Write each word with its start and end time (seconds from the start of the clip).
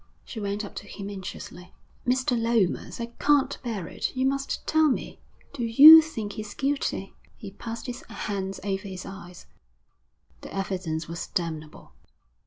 She 0.25 0.39
went 0.39 0.65
up 0.65 0.73
to 0.77 0.87
him 0.87 1.11
anxiously. 1.11 1.73
'Mr. 2.07 2.35
Lomas, 2.35 2.99
I 2.99 3.05
can't 3.19 3.55
bear 3.61 3.87
it. 3.87 4.15
You 4.17 4.25
must 4.25 4.65
tell 4.65 4.89
me. 4.89 5.19
Do 5.53 5.63
you 5.63 6.01
think 6.01 6.33
he's 6.33 6.55
guilty?' 6.55 7.13
He 7.37 7.51
passed 7.51 7.85
his 7.85 8.01
hands 8.09 8.59
over 8.63 8.87
his 8.87 9.05
eyes. 9.05 9.45
'The 10.41 10.51
evidence 10.51 11.07
was 11.07 11.27
damnable.' 11.27 11.91